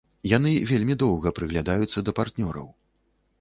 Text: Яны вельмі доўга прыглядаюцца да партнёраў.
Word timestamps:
Яны 0.29 0.53
вельмі 0.71 0.95
доўга 1.03 1.33
прыглядаюцца 1.41 1.99
да 2.09 2.17
партнёраў. 2.21 2.67